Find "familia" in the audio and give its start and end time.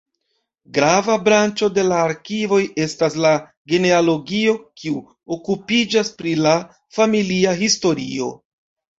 7.01-7.53